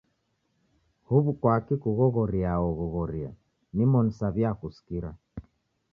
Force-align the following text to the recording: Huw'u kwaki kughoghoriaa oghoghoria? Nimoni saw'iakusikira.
Huw'u 1.09 1.31
kwaki 1.43 1.75
kughoghoriaa 1.83 2.57
oghoghoria? 2.69 3.31
Nimoni 3.77 4.11
saw'iakusikira. 4.21 5.11